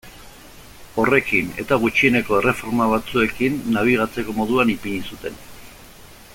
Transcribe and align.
Horrekin, 1.01 1.51
eta 1.63 1.77
gutxieneko 1.83 2.39
erreforma 2.39 2.89
batzuekin, 2.95 3.61
nabigatzeko 3.77 4.37
moduan 4.41 4.75
ipini 4.77 5.07
zuten. 5.15 5.41